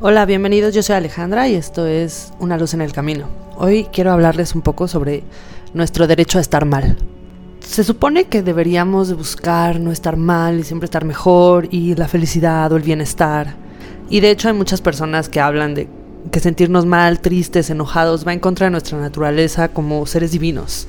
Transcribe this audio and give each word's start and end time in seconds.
Hola, 0.00 0.26
bienvenidos, 0.26 0.74
yo 0.74 0.82
soy 0.84 0.94
Alejandra 0.94 1.48
y 1.48 1.56
esto 1.56 1.84
es 1.84 2.32
Una 2.38 2.56
luz 2.56 2.72
en 2.72 2.82
el 2.82 2.92
camino. 2.92 3.26
Hoy 3.56 3.88
quiero 3.92 4.12
hablarles 4.12 4.54
un 4.54 4.62
poco 4.62 4.86
sobre 4.86 5.24
nuestro 5.74 6.06
derecho 6.06 6.38
a 6.38 6.40
estar 6.40 6.64
mal. 6.66 6.96
Se 7.58 7.82
supone 7.82 8.26
que 8.26 8.44
deberíamos 8.44 9.12
buscar 9.16 9.80
no 9.80 9.90
estar 9.90 10.16
mal 10.16 10.60
y 10.60 10.62
siempre 10.62 10.84
estar 10.84 11.04
mejor 11.04 11.66
y 11.72 11.96
la 11.96 12.06
felicidad 12.06 12.70
o 12.70 12.76
el 12.76 12.84
bienestar. 12.84 13.56
Y 14.08 14.20
de 14.20 14.30
hecho 14.30 14.46
hay 14.46 14.54
muchas 14.54 14.80
personas 14.80 15.28
que 15.28 15.40
hablan 15.40 15.74
de 15.74 15.88
que 16.30 16.38
sentirnos 16.38 16.86
mal, 16.86 17.18
tristes, 17.18 17.68
enojados 17.68 18.24
va 18.24 18.32
en 18.32 18.38
contra 18.38 18.66
de 18.66 18.70
nuestra 18.70 19.00
naturaleza 19.00 19.66
como 19.66 20.06
seres 20.06 20.30
divinos. 20.30 20.86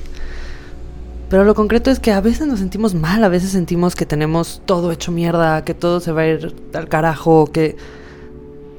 Pero 1.28 1.42
lo 1.42 1.56
concreto 1.56 1.90
es 1.90 1.98
que 1.98 2.12
a 2.12 2.20
veces 2.20 2.46
nos 2.46 2.60
sentimos 2.60 2.94
mal, 2.94 3.24
a 3.24 3.28
veces 3.28 3.50
sentimos 3.50 3.96
que 3.96 4.06
tenemos 4.06 4.62
todo 4.66 4.92
hecho 4.92 5.10
mierda, 5.10 5.64
que 5.64 5.74
todo 5.74 5.98
se 5.98 6.12
va 6.12 6.20
a 6.20 6.26
ir 6.28 6.54
al 6.74 6.88
carajo, 6.88 7.46
que 7.46 7.76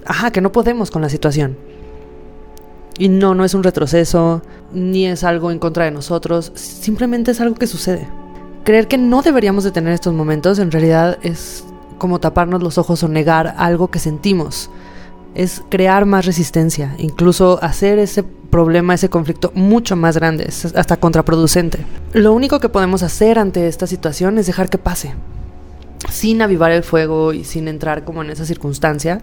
ajá, 0.05 0.31
que 0.31 0.41
no 0.41 0.51
podemos 0.51 0.91
con 0.91 1.01
la 1.01 1.09
situación. 1.09 1.57
Y 2.97 3.09
no, 3.09 3.33
no 3.33 3.45
es 3.45 3.53
un 3.53 3.63
retroceso, 3.63 4.41
ni 4.73 5.05
es 5.05 5.23
algo 5.23 5.51
en 5.51 5.59
contra 5.59 5.85
de 5.85 5.91
nosotros, 5.91 6.51
simplemente 6.55 7.31
es 7.31 7.41
algo 7.41 7.55
que 7.55 7.67
sucede. 7.67 8.07
Creer 8.63 8.87
que 8.87 8.97
no 8.97 9.21
deberíamos 9.21 9.63
de 9.63 9.71
tener 9.71 9.93
estos 9.93 10.13
momentos 10.13 10.59
en 10.59 10.71
realidad 10.71 11.17
es 11.23 11.65
como 11.97 12.19
taparnos 12.19 12.61
los 12.61 12.77
ojos 12.77 13.03
o 13.03 13.07
negar 13.07 13.55
algo 13.57 13.89
que 13.89 13.99
sentimos. 13.99 14.69
Es 15.33 15.63
crear 15.69 16.05
más 16.05 16.25
resistencia, 16.25 16.95
incluso 16.97 17.59
hacer 17.63 17.99
ese 17.99 18.23
problema, 18.23 18.93
ese 18.93 19.09
conflicto 19.09 19.51
mucho 19.55 19.95
más 19.95 20.15
grande, 20.17 20.45
es 20.47 20.65
hasta 20.75 20.97
contraproducente. 20.97 21.85
Lo 22.13 22.33
único 22.33 22.59
que 22.59 22.69
podemos 22.69 23.01
hacer 23.01 23.39
ante 23.39 23.67
esta 23.67 23.87
situación 23.87 24.37
es 24.37 24.45
dejar 24.45 24.69
que 24.69 24.77
pase, 24.77 25.13
sin 26.11 26.41
avivar 26.41 26.71
el 26.71 26.83
fuego 26.83 27.33
y 27.33 27.45
sin 27.45 27.67
entrar 27.67 28.03
como 28.03 28.21
en 28.21 28.29
esa 28.29 28.45
circunstancia, 28.45 29.21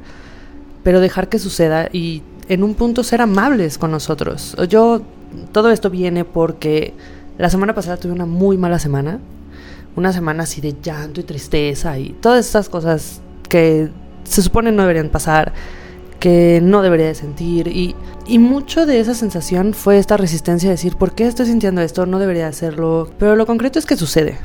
pero 0.83 1.01
dejar 1.01 1.29
que 1.29 1.39
suceda 1.39 1.89
y 1.93 2.23
en 2.49 2.63
un 2.63 2.75
punto 2.75 3.05
ser 3.05 3.21
amables 3.21 3.79
con 3.79 3.91
nosotros. 3.91 4.57
Yo, 4.69 5.03
todo 5.53 5.71
esto 5.71 5.91
viene 5.91 6.25
porque 6.25 6.95
la 7.37 7.51
semana 7.51 7.75
pasada 7.75 7.97
tuve 7.97 8.13
una 8.13 8.27
muy 8.27 8.57
mala 8.57 8.79
semana, 8.79 9.21
una 9.97 10.13
semana 10.13 10.45
así 10.45 10.61
de 10.61 10.75
llanto 10.83 11.21
y 11.21 11.25
tristeza 11.25 11.99
y 11.99 12.11
todas 12.21 12.47
estas 12.47 12.69
cosas 12.69 13.21
que 13.49 13.91
se 14.25 14.43
supone 14.43 14.73
no 14.73 14.83
deberían 14.83 15.09
pasar, 15.09 15.53
que 16.21 16.61
no 16.63 16.83
debería 16.83 17.07
de 17.07 17.15
sentir 17.15 17.69
y, 17.69 17.95
y 18.27 18.39
mucho 18.39 18.87
de 18.87 19.01
esa 19.01 19.15
sensación 19.15 19.75
fue 19.75 19.99
esta 19.99 20.17
resistencia 20.17 20.69
a 20.69 20.73
decir, 20.73 20.97
¿por 20.97 21.13
qué 21.13 21.27
estoy 21.27 21.47
sintiendo 21.47 21.81
esto? 21.81 22.07
No 22.07 22.19
debería 22.19 22.49
hacerlo, 22.49 23.11
pero 23.19 23.37
lo 23.37 23.47
concreto 23.47 23.79
es 23.79 23.87
que 23.87 23.97
sucede. 23.97 24.39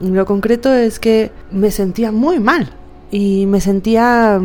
Lo 0.00 0.26
concreto 0.26 0.72
es 0.72 1.00
que 1.00 1.32
me 1.50 1.70
sentía 1.72 2.12
muy 2.12 2.38
mal 2.38 2.70
y 3.10 3.46
me 3.46 3.60
sentía 3.60 4.40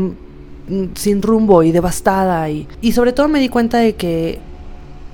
sin 0.95 1.21
rumbo 1.21 1.63
y 1.63 1.71
devastada 1.71 2.49
y, 2.49 2.67
y 2.81 2.93
sobre 2.93 3.13
todo 3.13 3.27
me 3.27 3.39
di 3.39 3.49
cuenta 3.49 3.79
de 3.79 3.95
que 3.95 4.39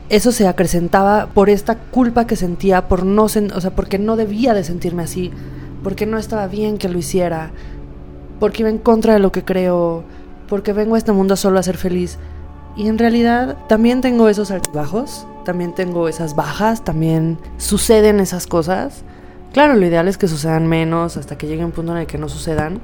eso 0.10 0.32
se 0.32 0.48
acrecentaba 0.48 1.28
por 1.28 1.50
esta 1.50 1.76
culpa 1.76 2.26
que 2.26 2.36
sentía 2.36 2.88
por 2.88 3.06
no 3.06 3.24
o 3.24 3.30
sea 3.30 3.72
porque 3.76 4.00
no 4.00 4.16
debía 4.16 4.54
de 4.54 4.64
sentirme 4.64 5.04
así 5.04 5.32
porque 5.84 6.06
no 6.06 6.18
estaba 6.18 6.48
bien 6.48 6.78
que 6.78 6.90
lo 6.90 6.98
hiciera 6.98 7.52
porque 8.40 8.64
iba 8.64 8.70
en 8.70 8.78
contra 8.78 9.14
de 9.14 9.20
lo 9.20 9.32
que 9.32 9.44
creo 9.44 10.04
porque 10.48 10.74
vengo 10.74 10.96
a 10.96 10.98
este 10.98 11.12
mundo 11.12 11.36
solo 11.36 11.60
a 11.60 11.64
ser 11.64 11.78
feliz. 11.78 12.18
Y 12.76 12.88
en 12.88 12.98
realidad 12.98 13.58
también 13.68 14.02
tengo 14.02 14.30
esos 14.30 14.52
altibajos 14.52 15.28
también 15.46 15.74
tengo 15.74 16.08
esas 16.08 16.36
bajas 16.36 16.84
también 16.84 17.38
suceden 17.58 18.20
esas 18.20 18.48
cosas. 18.48 19.04
Claro 19.54 19.76
lo 19.76 19.86
ideal 19.86 20.08
es 20.08 20.18
que 20.18 20.28
sucedan 20.28 20.68
menos 20.68 21.18
hasta 21.18 21.38
que 21.38 21.48
llegue 21.48 21.66
un 21.66 21.72
punto 21.72 21.92
en 21.94 22.00
el 22.00 22.08
que 22.08 22.18
no 22.18 22.30
sucedan 22.30 22.82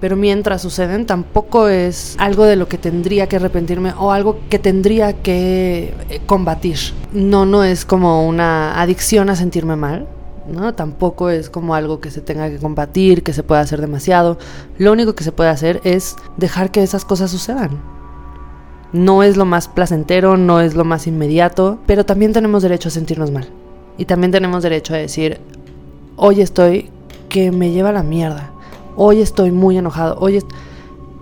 pero 0.00 0.16
mientras 0.16 0.62
suceden 0.62 1.06
tampoco 1.06 1.68
es 1.68 2.16
algo 2.18 2.44
de 2.44 2.56
lo 2.56 2.68
que 2.68 2.78
tendría 2.78 3.28
que 3.28 3.36
arrepentirme 3.36 3.94
o 3.98 4.12
algo 4.12 4.40
que 4.50 4.58
tendría 4.58 5.14
que 5.14 5.94
eh, 6.10 6.20
combatir. 6.26 6.78
No, 7.12 7.46
no 7.46 7.64
es 7.64 7.84
como 7.84 8.26
una 8.26 8.80
adicción 8.80 9.30
a 9.30 9.36
sentirme 9.36 9.76
mal, 9.76 10.06
¿no? 10.48 10.74
Tampoco 10.74 11.30
es 11.30 11.48
como 11.48 11.74
algo 11.74 12.00
que 12.00 12.10
se 12.10 12.20
tenga 12.20 12.50
que 12.50 12.58
combatir, 12.58 13.22
que 13.22 13.32
se 13.32 13.42
pueda 13.42 13.62
hacer 13.62 13.80
demasiado. 13.80 14.38
Lo 14.78 14.92
único 14.92 15.14
que 15.14 15.24
se 15.24 15.32
puede 15.32 15.50
hacer 15.50 15.80
es 15.84 16.16
dejar 16.36 16.70
que 16.70 16.82
esas 16.82 17.04
cosas 17.04 17.30
sucedan. 17.30 17.80
No 18.92 19.22
es 19.22 19.36
lo 19.36 19.44
más 19.44 19.68
placentero, 19.68 20.36
no 20.36 20.60
es 20.60 20.74
lo 20.74 20.84
más 20.84 21.06
inmediato, 21.06 21.78
pero 21.86 22.04
también 22.04 22.32
tenemos 22.32 22.62
derecho 22.62 22.88
a 22.88 22.92
sentirnos 22.92 23.30
mal. 23.30 23.48
Y 23.98 24.04
también 24.04 24.30
tenemos 24.30 24.62
derecho 24.62 24.94
a 24.94 24.98
decir, 24.98 25.40
hoy 26.16 26.42
estoy 26.42 26.90
que 27.28 27.50
me 27.50 27.72
lleva 27.72 27.92
la 27.92 28.02
mierda 28.02 28.52
hoy 28.96 29.20
estoy 29.20 29.52
muy 29.52 29.78
enojado, 29.78 30.16
hoy 30.18 30.42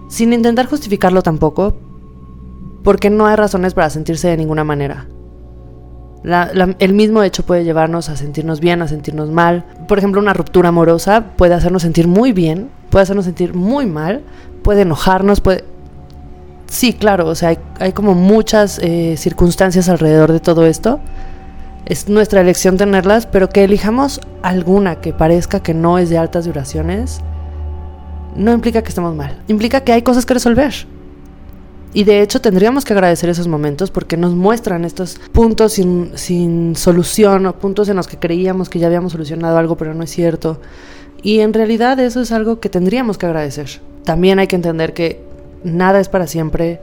sin 0.09 0.33
intentar 0.33 0.67
justificarlo 0.67 1.23
tampoco, 1.23 1.75
porque 2.85 3.11
no 3.11 3.27
hay 3.27 3.37
razones 3.37 3.75
para 3.75 3.91
sentirse 3.91 4.29
de 4.29 4.37
ninguna 4.37 4.62
manera. 4.62 5.07
el 6.79 6.93
mismo 6.93 7.23
hecho 7.23 7.45
puede 7.45 7.65
llevarnos 7.65 8.09
a 8.09 8.17
sentirnos 8.17 8.61
bien, 8.61 8.81
a 8.83 8.89
sentirnos 8.89 9.31
mal. 9.31 9.65
Por 9.89 9.99
ejemplo, 9.99 10.21
una 10.21 10.35
ruptura 10.35 10.69
amorosa 10.69 11.33
puede 11.37 11.55
hacernos 11.55 11.83
sentir 11.83 12.07
muy 12.07 12.33
bien, 12.33 12.71
puede 12.91 13.03
hacernos 13.03 13.25
sentir 13.25 13.55
muy 13.55 13.87
mal, 13.87 14.23
puede 14.62 14.83
enojarnos, 14.83 15.41
puede... 15.41 15.65
Sí, 16.67 16.93
claro, 16.93 17.27
o 17.27 17.35
sea, 17.35 17.56
hay, 17.79 17.93
como 17.93 18.15
muchas 18.15 18.79
eh, 18.79 19.17
circunstancias 19.17 19.89
alrededor 19.89 20.33
de 20.33 20.41
todo 20.41 20.67
esto. 20.67 21.01
Es 21.87 22.09
nuestra 22.09 22.41
elección 22.41 22.77
tenerlas, 22.77 23.27
pero 23.27 23.49
que 23.49 23.65
elijamos 23.65 24.21
alguna 24.43 25.01
que 25.01 25.12
parezca 25.12 25.61
que 25.61 25.75
no 25.75 25.99
es 25.99 26.09
de 26.09 26.19
altas 26.19 26.47
duraciones, 26.47 27.21
no 28.37 28.53
implica 28.53 28.83
que 28.83 28.89
estemos 28.89 29.15
mal, 29.15 29.43
implica 29.49 29.81
que 29.81 29.93
hay 29.93 30.03
cosas 30.03 30.27
que 30.27 30.34
resolver. 30.34 30.75
Y 31.93 32.03
de 32.03 32.22
hecho 32.22 32.41
tendríamos 32.41 32.84
que 32.84 32.93
agradecer 32.93 33.31
esos 33.31 33.47
momentos 33.47 33.93
porque 33.93 34.17
nos 34.17 34.34
muestran 34.34 34.84
estos 34.84 35.21
puntos 35.31 35.75
sin, 35.75 36.11
sin, 36.17 36.75
solución 36.75 37.47
o 37.47 37.56
puntos 37.56 37.89
en 37.89 37.97
los 37.97 38.09
que 38.09 38.19
creíamos 38.19 38.69
que 38.69 38.81
ya 38.81 38.89
habíamos 38.89 39.12
solucionado 39.12 39.56
algo 39.56 39.77
pero 39.77 39.94
no 39.94 40.03
es 40.03 40.11
cierto. 40.11 40.61
Y 41.23 41.39
en 41.39 41.55
realidad 41.55 41.99
eso 42.00 42.21
es 42.21 42.33
algo 42.33 42.59
que 42.59 42.69
tendríamos 42.69 43.17
que 43.17 43.27
agradecer. 43.27 43.81
También 44.05 44.41
hay 44.41 44.49
que 44.49 44.56
entender 44.56 44.93
que 44.93 45.23
nada 45.62 46.00
es 46.00 46.09
para 46.09 46.27
siempre, 46.27 46.81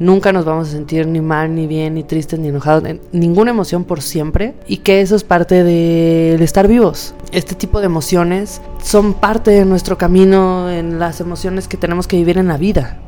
Nunca 0.00 0.32
nos 0.32 0.44
vamos 0.44 0.68
a 0.68 0.72
sentir 0.72 1.06
ni 1.06 1.20
mal, 1.20 1.54
ni 1.54 1.68
bien, 1.68 1.94
ni 1.94 2.02
tristes, 2.02 2.40
ni 2.40 2.48
enojados, 2.48 2.82
ninguna 3.12 3.52
emoción 3.52 3.84
por 3.84 4.02
siempre. 4.02 4.54
Y 4.66 4.78
que 4.78 5.00
eso 5.00 5.14
es 5.14 5.22
parte 5.22 5.62
del 5.62 6.42
estar 6.42 6.66
vivos. 6.66 7.14
Este 7.30 7.54
tipo 7.54 7.78
de 7.78 7.86
emociones 7.86 8.60
son 8.82 9.14
parte 9.14 9.52
de 9.52 9.64
nuestro 9.64 9.96
camino 9.96 10.68
en 10.68 10.98
las 10.98 11.20
emociones 11.20 11.68
que 11.68 11.76
tenemos 11.76 12.08
que 12.08 12.16
vivir 12.16 12.38
en 12.38 12.48
la 12.48 12.56
vida. 12.56 12.98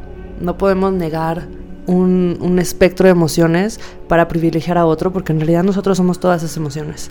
No 0.41 0.57
podemos 0.59 0.93
negar 0.93 1.49
un 1.89 2.59
espectro 2.61 3.05
de 3.05 3.13
emociones 3.13 3.81
para 4.09 4.29
privilegiar 4.29 4.79
a 4.79 4.87
otro, 4.87 5.13
porque 5.13 5.33
en 5.33 5.41
realidad 5.41 5.65
nosotros 5.65 5.97
somos 5.97 6.21
todas 6.21 6.43
esas 6.43 6.57
emociones. 6.57 7.11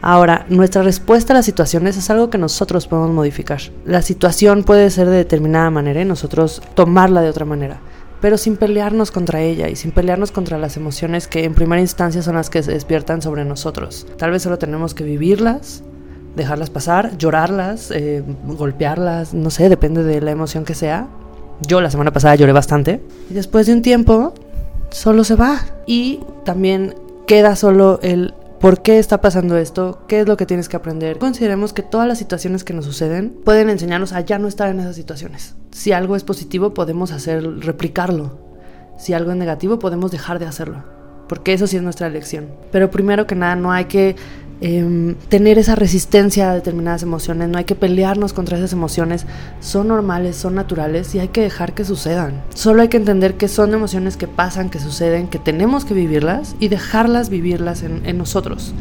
Ahora, 0.00 0.46
nuestra 0.48 0.82
respuesta 0.82 1.32
a 1.32 1.36
las 1.36 1.44
situaciones 1.44 1.96
es 1.96 2.10
algo 2.10 2.28
que 2.28 2.38
nosotros 2.38 2.88
podemos 2.88 3.12
modificar. 3.12 3.60
La 3.84 4.02
situación 4.02 4.64
puede 4.64 4.90
ser 4.90 5.08
de 5.08 5.16
determinada 5.16 5.70
manera 5.70 6.02
y 6.02 6.04
nosotros 6.04 6.60
tomarla 6.74 7.22
de 7.22 7.30
otra 7.30 7.44
manera 7.44 7.80
pero 8.22 8.38
sin 8.38 8.56
pelearnos 8.56 9.10
contra 9.10 9.42
ella 9.42 9.68
y 9.68 9.74
sin 9.74 9.90
pelearnos 9.90 10.30
contra 10.30 10.56
las 10.56 10.76
emociones 10.76 11.26
que 11.26 11.44
en 11.44 11.54
primera 11.54 11.82
instancia 11.82 12.22
son 12.22 12.36
las 12.36 12.50
que 12.50 12.62
se 12.62 12.70
despiertan 12.70 13.20
sobre 13.20 13.44
nosotros. 13.44 14.06
Tal 14.16 14.30
vez 14.30 14.42
solo 14.42 14.58
tenemos 14.58 14.94
que 14.94 15.02
vivirlas, 15.02 15.82
dejarlas 16.36 16.70
pasar, 16.70 17.18
llorarlas, 17.18 17.90
eh, 17.90 18.22
golpearlas, 18.44 19.34
no 19.34 19.50
sé, 19.50 19.68
depende 19.68 20.04
de 20.04 20.20
la 20.20 20.30
emoción 20.30 20.64
que 20.64 20.74
sea. 20.74 21.08
Yo 21.66 21.80
la 21.80 21.90
semana 21.90 22.12
pasada 22.12 22.36
lloré 22.36 22.52
bastante 22.52 23.02
y 23.28 23.34
después 23.34 23.66
de 23.66 23.72
un 23.72 23.82
tiempo 23.82 24.32
solo 24.90 25.24
se 25.24 25.34
va 25.34 25.58
y 25.84 26.20
también 26.44 26.94
queda 27.26 27.56
solo 27.56 27.98
el 28.02 28.34
¿Por 28.62 28.80
qué 28.80 29.00
está 29.00 29.20
pasando 29.20 29.56
esto? 29.56 30.04
¿Qué 30.06 30.20
es 30.20 30.28
lo 30.28 30.36
que 30.36 30.46
tienes 30.46 30.68
que 30.68 30.76
aprender? 30.76 31.18
Consideremos 31.18 31.72
que 31.72 31.82
todas 31.82 32.06
las 32.06 32.18
situaciones 32.18 32.62
que 32.62 32.72
nos 32.72 32.84
suceden 32.84 33.30
pueden 33.44 33.68
enseñarnos 33.68 34.12
a 34.12 34.20
ya 34.20 34.38
no 34.38 34.46
estar 34.46 34.68
en 34.68 34.78
esas 34.78 34.94
situaciones. 34.94 35.56
Si 35.72 35.90
algo 35.90 36.14
es 36.14 36.22
positivo, 36.22 36.72
podemos 36.72 37.10
hacer 37.10 37.42
replicarlo. 37.42 38.38
Si 38.98 39.14
algo 39.14 39.32
es 39.32 39.36
negativo, 39.36 39.80
podemos 39.80 40.12
dejar 40.12 40.38
de 40.38 40.46
hacerlo. 40.46 40.84
Porque 41.28 41.54
eso 41.54 41.66
sí 41.66 41.76
es 41.76 41.82
nuestra 41.82 42.06
elección. 42.06 42.50
Pero 42.70 42.88
primero 42.88 43.26
que 43.26 43.34
nada, 43.34 43.56
no 43.56 43.72
hay 43.72 43.86
que 43.86 44.14
Em, 44.64 45.16
tener 45.28 45.58
esa 45.58 45.74
resistencia 45.74 46.50
a 46.50 46.54
determinadas 46.54 47.02
emociones, 47.02 47.48
no 47.48 47.58
hay 47.58 47.64
que 47.64 47.74
pelearnos 47.74 48.32
contra 48.32 48.56
esas 48.56 48.72
emociones, 48.72 49.26
son 49.60 49.88
normales, 49.88 50.36
son 50.36 50.54
naturales 50.54 51.14
y 51.16 51.18
hay 51.18 51.28
que 51.28 51.40
dejar 51.40 51.74
que 51.74 51.84
sucedan. 51.84 52.40
Solo 52.54 52.82
hay 52.82 52.88
que 52.88 52.96
entender 52.96 53.34
que 53.34 53.48
son 53.48 53.74
emociones 53.74 54.16
que 54.16 54.28
pasan, 54.28 54.70
que 54.70 54.78
suceden, 54.78 55.26
que 55.26 55.40
tenemos 55.40 55.84
que 55.84 55.94
vivirlas 55.94 56.54
y 56.60 56.68
dejarlas 56.68 57.28
vivirlas 57.28 57.82
en 57.82 58.16
nosotros. 58.16 58.72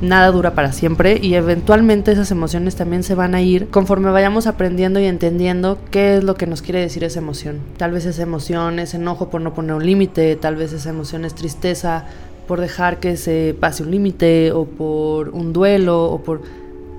Nada 0.00 0.30
dura 0.30 0.54
para 0.54 0.72
siempre 0.72 1.18
y 1.20 1.34
eventualmente 1.34 2.12
esas 2.12 2.30
emociones 2.30 2.76
también 2.76 3.02
se 3.02 3.16
van 3.16 3.34
a 3.34 3.40
ir 3.40 3.68
conforme 3.68 4.12
vayamos 4.12 4.46
aprendiendo 4.46 5.00
y 5.00 5.06
entendiendo 5.06 5.78
qué 5.90 6.18
es 6.18 6.22
lo 6.22 6.36
que 6.36 6.46
nos 6.46 6.62
quiere 6.62 6.80
decir 6.80 7.02
esa 7.02 7.18
emoción. 7.18 7.58
Tal 7.78 7.90
vez 7.90 8.06
esa 8.06 8.22
emoción 8.22 8.78
es 8.78 8.94
enojo 8.94 9.28
por 9.28 9.40
no 9.40 9.54
poner 9.54 9.74
un 9.74 9.84
límite, 9.84 10.36
tal 10.36 10.54
vez 10.54 10.72
esa 10.72 10.90
emoción 10.90 11.24
es 11.24 11.34
tristeza 11.34 12.04
por 12.48 12.60
dejar 12.60 12.98
que 12.98 13.16
se 13.16 13.54
pase 13.60 13.84
un 13.84 13.92
límite 13.92 14.50
o 14.52 14.64
por 14.64 15.28
un 15.28 15.52
duelo 15.52 16.06
o 16.06 16.22
por... 16.22 16.40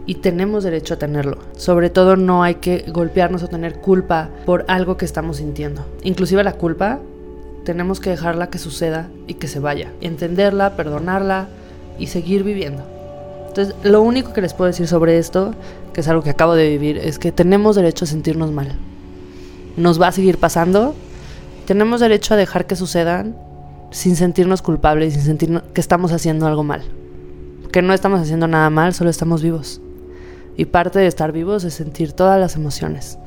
y 0.06 0.16
tenemos 0.16 0.64
derecho 0.64 0.94
a 0.94 0.98
tenerlo. 0.98 1.40
Sobre 1.58 1.90
todo 1.90 2.16
no 2.16 2.44
hay 2.44 2.56
que 2.56 2.86
golpearnos 2.88 3.44
o 3.44 3.48
tener 3.48 3.80
culpa 3.80 4.30
por 4.46 4.64
algo 4.68 4.96
que 4.96 5.06
estamos 5.06 5.38
sintiendo. 5.38 5.86
Inclusive 6.04 6.44
la 6.44 6.54
culpa 6.54 7.00
tenemos 7.66 8.00
que 8.00 8.12
dejarla 8.12 8.50
que 8.50 8.60
suceda 8.60 9.10
y 9.28 9.34
que 9.34 9.48
se 9.48 9.60
vaya. 9.60 9.92
Entenderla, 10.02 10.76
perdonarla 10.76 11.48
y 11.98 12.08
seguir 12.08 12.44
viviendo. 12.44 12.84
Entonces, 13.48 13.76
lo 13.84 14.04
único 14.04 14.34
que 14.34 14.42
les 14.42 14.54
puedo 14.54 14.68
decir 14.68 14.88
sobre 14.88 15.18
esto, 15.18 15.56
que 15.94 16.02
es 16.02 16.08
algo 16.08 16.22
que 16.22 16.30
acabo 16.30 16.54
de 16.54 16.70
vivir, 16.70 17.00
es 17.00 17.18
que 17.18 17.32
tenemos 17.32 17.76
derecho 17.76 18.06
a 18.06 18.08
sentirnos 18.08 18.52
mal. 18.52 18.78
Nos 19.76 20.00
va 20.00 20.10
a 20.10 20.12
seguir 20.12 20.38
pasando. 20.38 20.94
Tenemos 21.66 22.00
derecho 22.00 22.36
a 22.36 22.38
dejar 22.38 22.68
que 22.68 22.76
sucedan 22.76 23.36
sin 23.92 24.16
sentirnos 24.16 24.62
culpables, 24.62 25.14
sin 25.14 25.24
sentir 25.24 25.62
que 25.74 25.82
estamos 25.82 26.12
haciendo 26.12 26.48
algo 26.48 26.64
mal. 26.64 26.84
Que 27.72 27.82
no 27.82 27.94
estamos 27.94 28.20
haciendo 28.20 28.48
nada 28.48 28.70
mal, 28.70 28.94
solo 28.94 29.10
estamos 29.10 29.42
vivos. 29.42 29.82
Y 30.58 30.66
parte 30.66 31.00
de 31.00 31.08
estar 31.08 31.32
vivos 31.32 31.64
es 31.64 31.74
sentir 31.74 32.14
todas 32.14 32.40
las 32.40 32.56
emociones. 32.56 33.18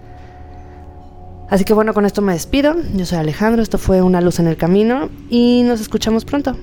Así 1.48 1.64
que 1.64 1.74
bueno, 1.74 1.94
con 1.94 2.06
esto 2.06 2.22
me 2.22 2.32
despido. 2.32 2.76
Yo 2.94 3.04
soy 3.04 3.18
Alejandro, 3.18 3.62
esto 3.62 3.78
fue 3.78 4.02
Una 4.02 4.20
luz 4.20 4.38
en 4.38 4.46
el 4.46 4.56
camino 4.56 5.10
y 5.28 5.62
nos 5.64 5.80
escuchamos 5.80 6.24
pronto. 6.24 6.56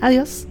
Adiós. 0.00 0.46